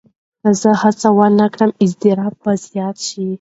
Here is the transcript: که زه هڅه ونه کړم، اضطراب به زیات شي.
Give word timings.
که 0.41 0.49
زه 0.61 0.71
هڅه 0.81 1.07
ونه 1.17 1.47
کړم، 1.53 1.71
اضطراب 1.83 2.33
به 2.43 2.51
زیات 2.65 2.97
شي. 3.07 3.25